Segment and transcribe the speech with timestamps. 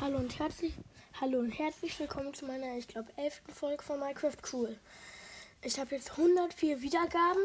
[0.00, 0.72] Hallo und herzlich,
[1.20, 4.78] hallo und herzlich willkommen zu meiner, ich glaube, elften Folge von Minecraft Cool.
[5.60, 7.42] Ich habe jetzt 104 Wiedergaben.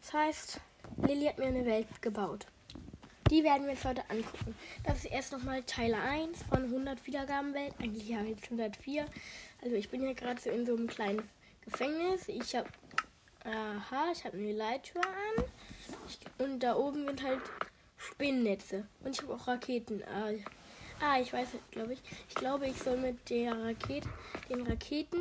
[0.00, 0.60] Das heißt,
[1.06, 2.46] Lilly hat mir eine Welt gebaut.
[3.30, 4.56] Die werden wir jetzt heute angucken.
[4.82, 7.72] Das ist erst nochmal Teil 1 von 100 Wiedergaben Welt.
[7.78, 9.06] Eigentlich ja jetzt 104.
[9.62, 11.22] Also ich bin hier gerade so in so einem kleinen
[11.64, 12.26] Gefängnis.
[12.26, 12.68] Ich habe,
[13.44, 15.44] aha, ich habe eine Leitür an.
[16.08, 17.42] Ich, und da oben sind halt
[17.96, 18.88] Spinnennetze.
[19.04, 20.02] Und ich habe auch Raketen.
[20.02, 20.32] Ah,
[21.00, 22.02] Ah, ich weiß es, glaube ich.
[22.28, 24.08] Ich glaube, ich soll mit der Rakete,
[24.48, 25.20] den Raketen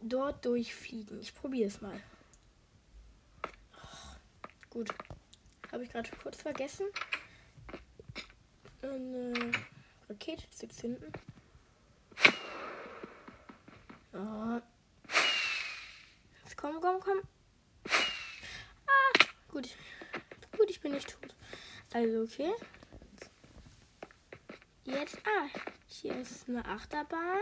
[0.00, 1.20] dort durchfliegen.
[1.20, 2.00] Ich probiere es mal.
[3.76, 4.16] Oh,
[4.70, 4.90] gut.
[5.70, 6.86] Habe ich gerade kurz vergessen,
[8.82, 9.52] eine
[10.08, 11.12] Rakete zu zünden.
[14.12, 14.60] Oh.
[16.60, 17.22] Komm, komm, komm.
[17.86, 19.68] Ah, gut.
[20.58, 21.34] Gut, ich bin nicht tot.
[21.94, 22.52] Also, okay.
[24.90, 25.46] Jetzt, ah,
[25.86, 27.38] hier ist eine Achterbahn.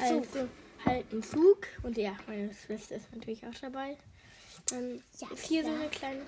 [0.00, 0.48] Also
[0.84, 1.68] halt ein Zug.
[1.84, 3.96] Und ja, meine Schwester ist natürlich auch dabei.
[4.70, 5.74] Dann ja, ist hier klar.
[5.74, 6.22] so eine kleine.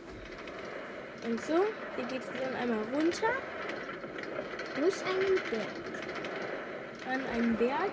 [1.25, 1.65] Und so,
[1.97, 3.33] hier geht es dann einmal runter.
[4.77, 5.69] Durch einen Berg.
[7.09, 7.93] An einen Berg.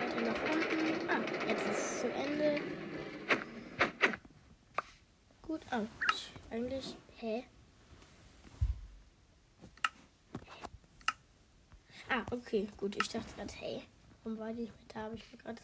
[0.00, 1.08] Weiter nach unten.
[1.08, 2.60] Ah, jetzt ist es zu Ende.
[5.42, 5.86] Gut, oh,
[6.50, 7.44] eigentlich, hä?
[12.14, 12.94] Ah, okay, gut.
[12.96, 13.82] Ich dachte gerade, hey,
[14.22, 15.06] warum war die nicht mehr da?
[15.06, 15.62] Aber ich war gerade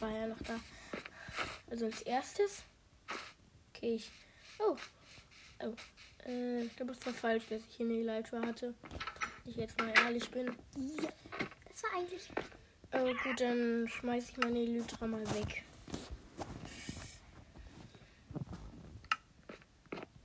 [0.00, 0.58] war ja noch da.
[1.70, 2.64] Also als erstes.
[3.68, 4.10] Okay, ich.
[4.58, 4.76] Oh.
[5.60, 6.28] Oh.
[6.28, 8.74] Äh, du bist doch falsch, dass ich hier eine Elytra hatte.
[9.44, 10.46] Ich jetzt mal ehrlich bin.
[10.46, 11.08] Ja,
[11.68, 12.28] das war eigentlich.
[12.92, 15.62] Oh gut, dann schmeiß ich meine Elytra mal weg.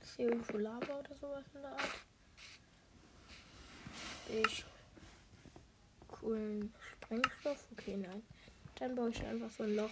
[0.02, 1.94] Ist hier irgendwo Lava oder sowas in der Art?
[4.44, 4.64] Ich
[6.28, 7.64] coolen Sprengstoff?
[7.72, 8.22] Okay, nein.
[8.78, 9.90] Dann baue ich einfach so ein Loch.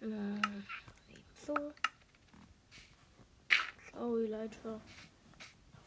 [0.00, 0.40] Na,
[1.46, 1.54] so.
[3.92, 4.80] Sorry, Leute.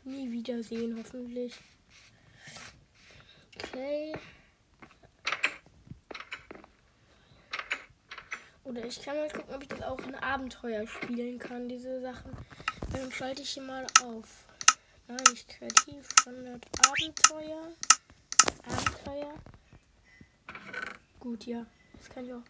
[0.03, 1.55] Nie wiedersehen, hoffentlich.
[3.55, 4.13] Okay.
[8.63, 12.31] Oder ich kann mal gucken, ob ich das auch in Abenteuer spielen kann, diese Sachen.
[12.93, 14.45] Dann schalte ich hier mal auf.
[15.07, 17.73] Nein, nicht kreativ, Standard Abenteuer.
[18.65, 19.33] Abenteuer.
[21.19, 21.65] Gut, ja.
[21.97, 22.41] Das kann ich auch.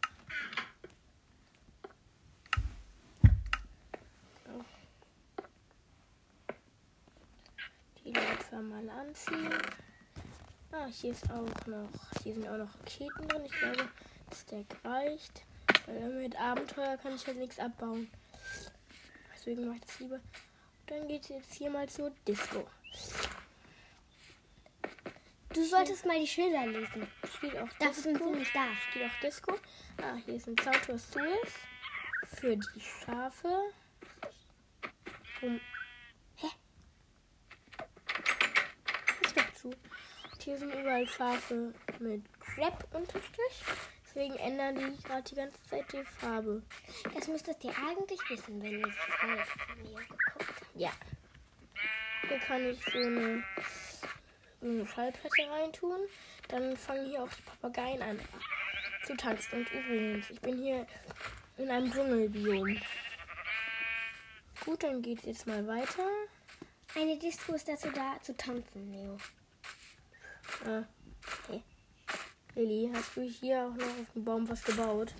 [8.03, 9.53] Die Leute mal anziehen.
[10.73, 11.89] Ah, hier ist auch noch.
[12.21, 13.45] Hier sind auch noch Raketen drin.
[13.45, 13.89] Ich glaube,
[14.29, 15.45] das Deck reicht.
[15.85, 18.11] Weil mit Abenteuer kann ich halt nichts abbauen.
[19.45, 20.21] Deswegen mache ich das lieber.
[20.87, 22.65] Dann geht es jetzt hier mal zur Disco.
[25.49, 27.05] Du solltest mal die Schilder lesen.
[27.37, 28.67] Steht auch Dafür sind sie nicht da.
[28.89, 29.59] Steht auch Disco.
[30.01, 30.55] Ah, hier ist ein
[30.97, 31.51] Suez.
[32.25, 33.73] Für die Schafe.
[35.41, 35.59] Um
[36.35, 36.47] Hä?
[39.23, 39.67] Ist doch zu.
[39.67, 43.63] Und hier sind überall Schafe mit Crap-Unterstrich.
[44.15, 46.61] Deswegen ändern die gerade die ganze Zeit die Farbe.
[47.15, 50.45] Das müsstet ihr eigentlich wissen, wenn ihr von mir geguckt habt.
[50.75, 50.91] Ja.
[52.27, 53.43] Hier kann ich so eine,
[54.61, 55.99] eine Schallplatte reintun.
[56.49, 58.19] Dann fangen hier auch die Papageien an
[59.05, 59.59] zu tanzen.
[59.59, 60.85] Und übrigens, ich bin hier
[61.57, 62.79] in einem Dschungelbiom.
[64.63, 66.07] Gut, dann geht es jetzt mal weiter.
[66.95, 69.17] Eine Disco ist dazu da, zu tanzen, Leo.
[70.65, 70.83] Ah,
[71.47, 71.63] okay.
[72.55, 75.13] Lilly, hast du hier auch noch auf dem Baum was gebaut?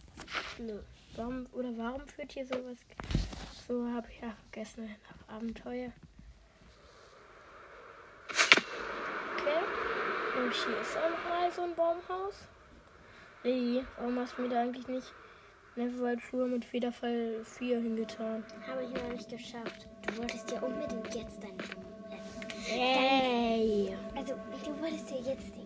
[0.60, 0.80] Nö.
[1.16, 2.78] Warum, oder warum führt hier sowas?
[3.68, 4.90] So habe ich ja vergessen.
[5.28, 5.92] Nach Abenteuer.
[9.38, 9.60] Okay.
[10.38, 12.36] Und hier ist auch noch mal so ein Baumhaus.
[13.44, 15.12] Lilly, warum hast du mir da eigentlich nicht
[15.76, 18.46] Neverwald-Schuhe mit Federfall 4 hingetan?
[18.68, 19.88] Habe ich noch nicht geschafft.
[20.06, 21.58] Du wolltest ja unbedingt jetzt dein.
[22.70, 23.96] Äh, Hey!
[24.16, 25.63] also, du wolltest ja jetzt den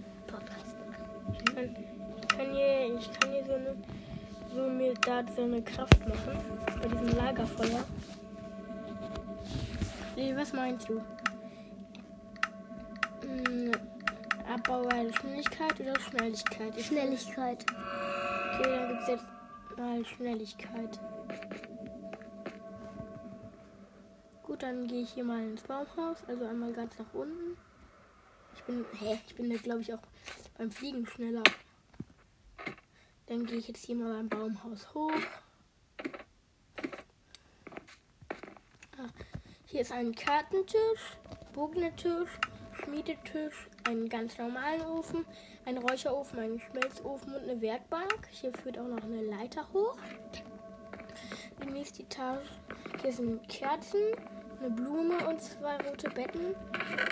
[1.38, 1.76] Ich kann,
[2.22, 3.76] ich kann hier, ich kann hier so, eine,
[4.54, 6.38] so mir da so eine Kraft machen
[6.82, 7.84] bei diesem Lagerfeuer.
[10.16, 11.02] Nee, was meinst du?
[13.22, 13.72] Hm,
[14.52, 16.76] Abbau der Schnelligkeit oder Schnelligkeit?
[16.76, 17.66] Ich Schnelligkeit.
[18.54, 19.26] Okay, dann gibt es jetzt
[19.78, 21.00] mal Schnelligkeit.
[24.44, 27.58] Gut, dann gehe ich hier mal ins Baumhaus, also einmal ganz nach unten.
[28.56, 30.02] Ich bin, hä, ich bin da glaube ich auch
[30.58, 31.44] beim Fliegen schneller.
[33.28, 35.12] Dann gehe ich jetzt hier mal beim Baumhaus hoch.
[38.98, 39.10] Ah,
[39.66, 41.18] hier ist ein Kartentisch,
[41.54, 42.30] Bognetisch,
[42.74, 45.26] Schmiedetisch, einen ganz normalen Ofen,
[45.66, 48.28] ein Räucherofen, einen Schmelzofen und eine Werkbank.
[48.32, 49.98] Hier führt auch noch eine Leiter hoch.
[51.64, 52.48] Die nächste Etage,
[53.02, 54.00] hier sind Kerzen,
[54.60, 56.56] eine Blume und zwei rote Betten.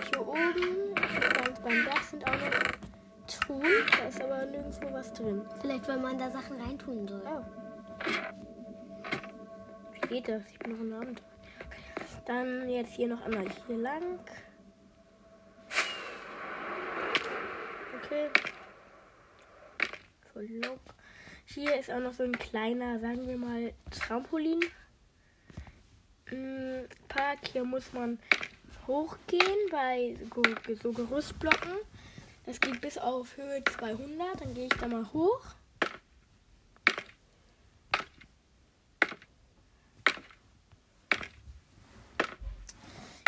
[0.10, 2.75] Hier oben, ganz beim Dach sind auch noch
[3.62, 5.46] da ist aber nirgendwo was drin.
[5.62, 7.22] Vielleicht, weil man da Sachen reintun soll.
[7.26, 7.44] Oh.
[9.94, 10.44] Wie geht das?
[10.52, 11.22] Ich bin noch im Abend.
[12.26, 14.20] Dann jetzt hier noch einmal hier lang.
[18.04, 18.30] Okay.
[20.34, 20.80] Voll lock.
[21.46, 24.60] Hier ist auch noch so ein kleiner, sagen wir mal, Trampolin.
[26.32, 27.40] Mm, Park.
[27.52, 28.20] Hier muss man
[28.88, 31.74] hochgehen bei so- so Gerüstblocken.
[32.46, 34.42] Das geht bis auf Höhe 200.
[34.42, 35.56] Dann gehe ich da mal hoch.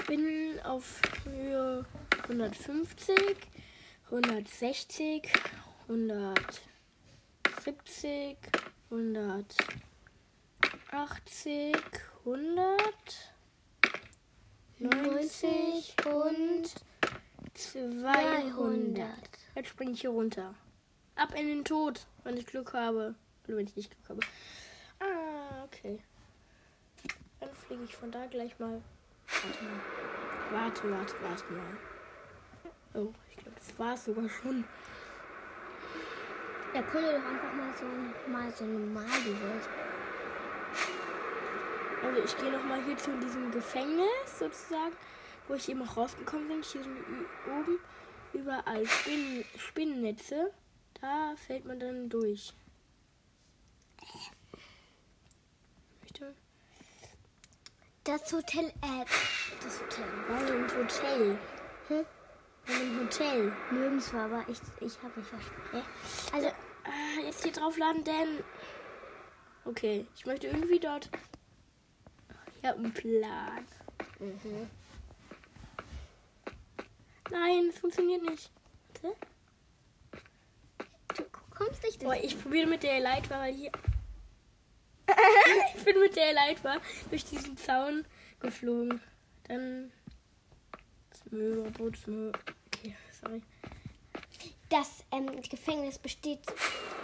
[0.07, 1.85] bin auf Höhe
[2.23, 3.15] 150,
[4.05, 5.29] 160,
[5.89, 8.37] 170,
[8.89, 11.75] 180,
[12.25, 13.33] 100,
[14.79, 16.86] 90 und
[17.57, 19.09] 200.
[19.55, 20.53] Jetzt springe ich hier runter.
[21.15, 23.15] Ab in den Tod, wenn ich Glück habe.
[23.47, 24.19] Oder wenn ich nicht Glück habe.
[24.99, 25.99] Ah, okay.
[27.39, 28.81] Dann fliege ich von da gleich mal.
[29.27, 29.79] Warte mal.
[30.51, 31.77] Warte, warte, warte mal.
[32.93, 34.63] Oh, ich glaube, das war es sogar schon.
[36.73, 37.85] Da könnte doch einfach mal so,
[38.29, 39.69] mal so normal die Welt.
[42.03, 44.95] Also ich gehe nochmal hier zu diesem Gefängnis sozusagen,
[45.47, 46.63] wo ich eben auch rausgekommen bin.
[46.63, 46.97] Hier sind
[47.47, 47.79] oben
[48.33, 50.51] überall Spinnen, Spinnennetze.
[51.01, 52.53] Da fällt man dann durch.
[58.03, 59.05] Das Hotel, äh,
[59.61, 60.05] das Hotel.
[60.29, 61.37] Warum im Hotel?
[61.89, 62.05] Hm?
[62.65, 63.53] Warum im Hotel?
[63.69, 65.83] Nirgendwo, aber ich, ich habe mich verstanden.
[66.31, 66.51] Also,
[66.87, 68.43] Ah, jetzt hier draufladen, denn.
[69.65, 71.09] Okay, ich möchte irgendwie dort.
[72.61, 73.65] Ich habe einen Plan.
[74.19, 74.69] mhm.
[77.31, 78.51] Nein, es funktioniert nicht.
[79.01, 79.17] Warte.
[81.15, 82.23] du kommst nicht Boah, durch.
[82.25, 83.71] ich probiere mit der Leitwa, weil hier.
[85.75, 86.77] ich bin mit der Leitwa
[87.09, 88.05] durch diesen Zaun
[88.39, 89.01] geflogen.
[89.47, 89.91] Dann.
[91.15, 92.31] Smö, Boot, Smö.
[92.67, 93.41] Okay, sorry.
[94.69, 96.41] Das ähm, Gefängnis besteht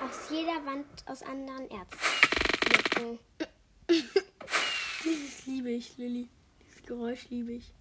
[0.02, 3.20] aus jeder Wand aus anderen Ärzten.
[5.04, 6.28] Dieses liebe ich, Lilly.
[6.62, 7.74] Dieses Geräusch liebe ich.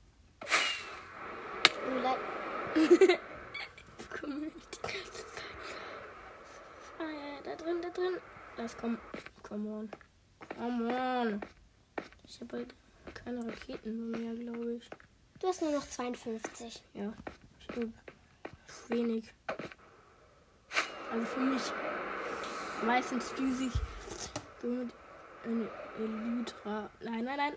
[4.21, 4.51] Komm.
[6.99, 8.19] Ah ja, da drin, da drin.
[8.57, 8.99] Das kommt.
[9.43, 9.91] Come on.
[10.57, 11.41] Come on.
[12.27, 12.75] Ich habe halt
[13.15, 14.89] keine Raketen mehr, glaube ich.
[15.39, 16.83] Du hast nur noch 52.
[16.95, 17.13] Ja.
[17.69, 17.93] Habe
[18.89, 19.33] wenig.
[21.11, 21.63] Also für mich.
[22.85, 23.73] Meistens düse ich
[24.61, 24.91] so mit
[25.99, 26.91] Elytra.
[27.01, 27.57] Nein, nein, nein.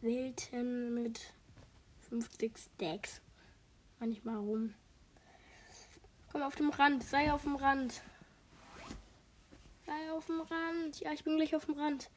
[0.00, 1.20] Selten mit
[2.08, 3.20] 50 Stacks.
[4.00, 4.74] Manchmal rum.
[6.32, 7.02] Komm auf dem Rand.
[7.04, 8.02] Sei auf dem Rand.
[9.86, 11.00] Sei auf dem Rand.
[11.00, 12.10] Ja, ich bin gleich auf dem Rand.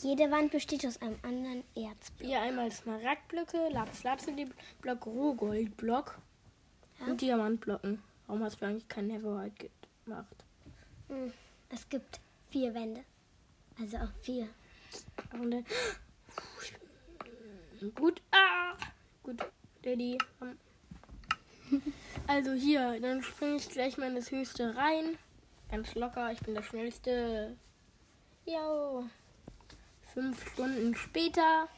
[0.00, 2.26] Jede Wand besteht aus einem anderen Erzblock.
[2.28, 6.18] Hier einmal Smaragdblöcke, Lapis-Lazuli-Block, Rohgoldblock
[6.98, 7.06] Ja.
[7.06, 8.02] und Diamantblocken.
[8.26, 9.70] Warum hast du eigentlich kein Neverwhite
[10.04, 10.44] gemacht?
[11.08, 11.32] Hm.
[11.68, 13.04] Es gibt vier Wände.
[13.78, 14.48] Also auch vier.
[15.34, 15.66] Und dann,
[17.94, 18.76] gut, ah,
[19.22, 19.40] gut,
[19.82, 20.18] Daddy.
[22.26, 25.18] Also hier, dann springe ich gleich mal in das höchste rein.
[25.70, 27.56] Ganz locker, ich bin der schnellste.
[28.44, 29.04] Jo.
[30.12, 31.68] Fünf Stunden später.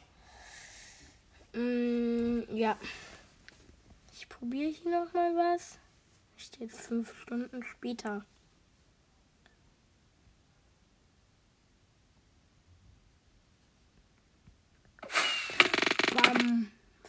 [1.53, 2.77] Mm, ja.
[4.13, 5.79] Ich probiere hier noch mal was.
[6.35, 8.25] Steht fünf Stunden später.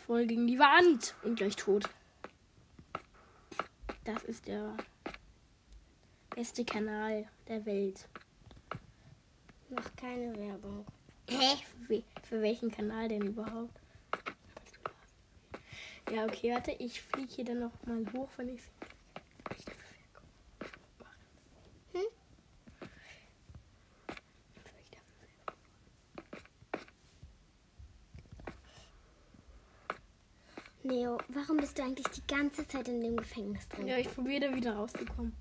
[0.07, 1.15] Voll gegen die Wand.
[1.23, 1.89] Und gleich tot.
[4.05, 4.77] Das ist der
[6.31, 8.09] beste Kanal der Welt.
[9.69, 10.87] Noch keine Werbung.
[11.29, 11.57] Hä?
[11.87, 13.81] Für, für welchen Kanal denn überhaupt?
[16.13, 16.71] Ja, okay, warte.
[16.73, 18.61] Ich fliege hier dann noch mal hoch, wenn ich
[31.78, 33.87] du eigentlich die ganze Zeit in dem Gefängnis drin?
[33.87, 35.37] Ja, ich probiere wieder rauszukommen.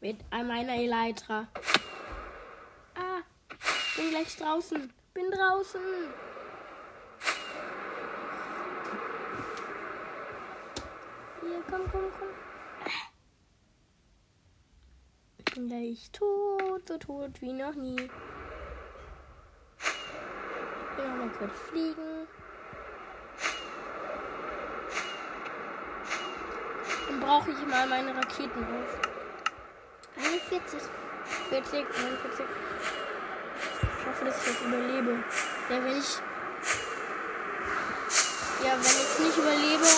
[0.00, 1.48] Mit meiner Elytra.
[2.94, 3.22] Ah,
[3.96, 4.92] bin gleich draußen.
[5.14, 5.80] Bin draußen.
[11.40, 12.28] Hier, komm, komm, komm.
[15.54, 18.10] Bin gleich tot, so tot wie noch nie.
[19.76, 22.23] Ich will noch kurz fliegen.
[27.24, 28.90] Brauche ich mal meine Raketen auf.
[30.16, 30.80] 41.
[31.48, 32.46] 40, 49.
[33.98, 35.12] Ich hoffe, dass ich das überlebe.
[35.70, 36.18] Ja, wenn ich.
[38.62, 39.88] Ja, wenn ich es nicht überlebe,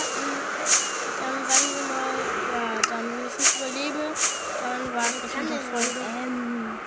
[1.21, 2.14] dann sagen wir mal.
[2.54, 4.04] Ja, dann, wenn ich es nicht überlebe,
[4.62, 6.00] dann war das mit der Folge.
[6.23, 6.78] Ähm,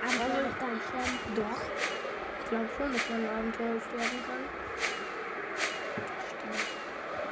[0.00, 1.18] aber also, doch gar nicht sterben.
[1.36, 1.60] Doch.
[2.40, 4.42] Ich glaube schon, dass man ein Abenteuer sterben kann.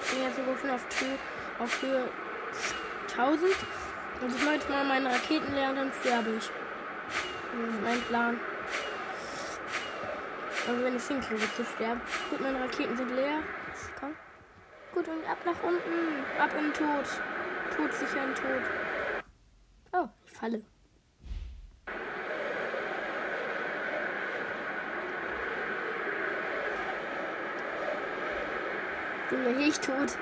[0.02, 1.06] Ich bin jetzt schon auf, Tö
[1.58, 2.04] auf Höhe
[3.16, 3.56] 1000.
[4.20, 6.50] Und ich jetzt mal meine Raketen leer dann sterbe ich.
[6.50, 8.40] Das ist mein Plan.
[10.68, 12.00] Aber wenn ich hinkriege zu sterben.
[12.30, 13.38] Gut, meine Raketen sind leer.
[13.98, 14.14] Komm.
[14.94, 16.24] Gut, und ab nach unten.
[16.38, 17.06] Ab in den Tod.
[17.76, 18.62] Tod sicher in den Tod.
[19.92, 20.62] Oh, ich falle.
[29.30, 30.16] Bin ja nicht tot.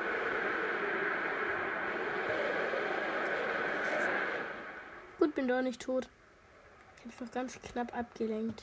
[5.47, 6.09] Bin doch nicht tot.
[6.97, 8.63] Ich habe noch ganz knapp abgelenkt.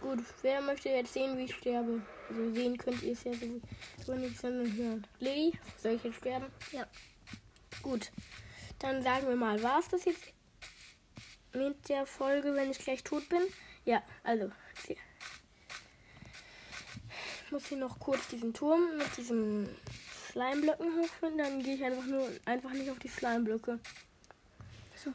[0.00, 2.02] Gut, wer möchte jetzt sehen, wie ich sterbe?
[2.28, 3.60] Also sehen könnt ihr es ja so,
[4.04, 5.06] so nicht, sondern hören.
[5.18, 6.46] Lilly, soll ich jetzt sterben?
[6.70, 6.86] Ja.
[7.82, 8.12] Gut,
[8.78, 10.22] dann sagen wir mal, war es das jetzt
[11.52, 13.42] mit der Folge, wenn ich gleich tot bin?
[13.84, 14.52] Ja, also,
[14.86, 14.96] hier.
[17.44, 19.68] ich muss hier noch kurz diesen Turm mit diesen
[20.28, 23.80] Slimeblöcken hochfinden, dann gehe ich einfach nur einfach nicht auf die Slimeblöcke.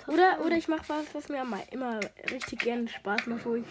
[0.07, 3.65] Oder, oder ich mache was, was mir immer, richtig gerne Spaß macht, wo ich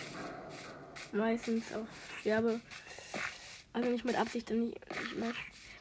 [1.13, 1.87] meistens auch
[2.21, 2.61] sterbe.
[3.73, 5.33] Also nicht mit Absicht, dann nicht, nicht mehr.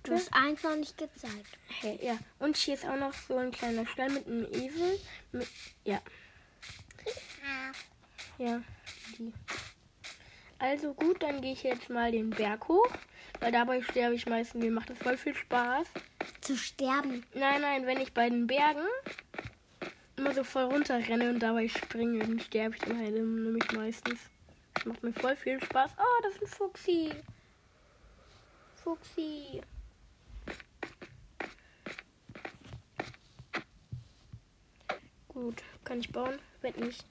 [0.04, 1.58] Du hast eins noch nicht gezeigt.
[1.82, 2.18] Hey, ja.
[2.40, 5.00] Und hier ist auch noch so ein kleiner Stall mit einem Esel.
[5.32, 5.48] Mit,
[5.84, 6.02] ja.
[8.38, 8.62] Ja,
[9.18, 9.34] die.
[10.58, 12.90] Also gut, dann gehe ich jetzt mal den Berg hoch.
[13.40, 14.64] Weil dabei sterbe ich meistens.
[14.64, 15.88] Mir macht das voll viel Spaß.
[16.42, 17.26] Zu sterben.
[17.34, 18.88] Nein, nein, wenn ich bei den Bergen
[20.20, 24.20] immer so voll runterrenne und dabei springe, dann sterbe ich dann halt nämlich meistens.
[24.74, 25.92] Das macht mir voll viel Spaß.
[25.98, 27.12] Oh, das ist ein Fuchsi.
[28.84, 29.62] Fuchsi.
[35.30, 36.38] Gut, kann ich bauen?
[36.62, 37.06] Wird nicht.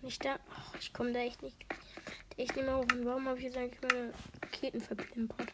[0.00, 0.36] Nicht da.
[0.36, 1.56] Oh, ich komme da echt nicht.
[2.38, 2.86] Echt nicht mehr hoch.
[2.92, 4.12] Und warum habe ich jetzt eigentlich meine
[4.42, 5.52] Raketen verplempert?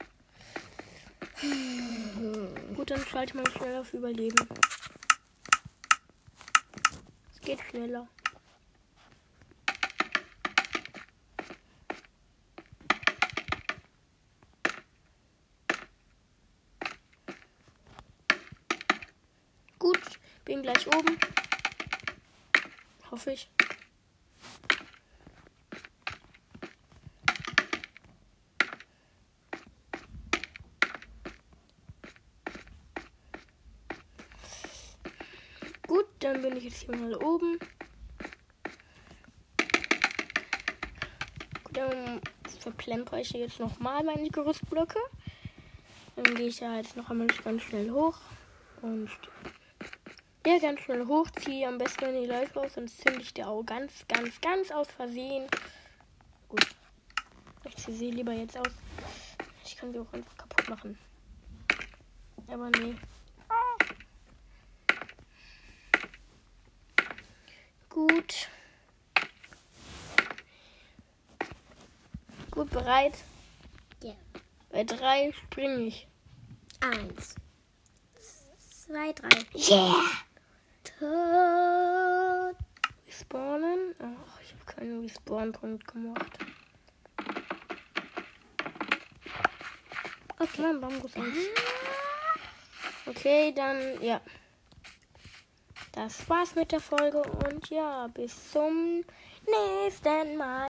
[2.77, 4.49] Gut, dann schalte ich mal schnell auf Überleben.
[7.49, 8.07] Geht schneller.
[19.78, 19.99] Gut,
[20.45, 21.19] bin gleich oben.
[23.11, 23.49] Hoffe ich.
[35.87, 37.59] Gut, dann bin ich jetzt hier mal oben.
[41.73, 42.21] Dann
[42.61, 44.99] verplemper ich jetzt nochmal meine Gerüstblöcke.
[46.17, 48.19] Dann gehe ich ja jetzt noch einmal ganz schnell hoch.
[48.83, 49.11] Und
[50.47, 53.63] ja, ganz schnell hoch, ziehe am besten die Leute raus, sonst zünde ich der auch
[53.65, 55.47] ganz, ganz, ganz aus Versehen.
[56.49, 56.67] Gut.
[57.65, 58.73] Ich ziehe sie lieber jetzt aus.
[59.65, 60.99] Ich kann sie auch einfach kaputt machen.
[62.49, 62.95] Aber nee.
[67.99, 68.49] Gut.
[72.52, 73.19] Gut bereit.
[74.05, 74.14] Ja.
[74.71, 76.07] Bei drei springe ich.
[76.78, 77.35] Eins.
[78.61, 79.45] Zwei, drei.
[79.52, 80.05] Yeah!
[80.85, 82.57] Tot.
[83.05, 83.97] Respawnen?
[83.99, 86.38] Ach, ich habe keinen Respawn-Punkt gemacht.
[90.38, 91.37] Okay, Bambus eins.
[93.07, 94.21] Okay, dann, ja.
[96.00, 99.02] Das war's mit der Folge und ja, bis zum
[99.45, 100.67] nächsten Mal.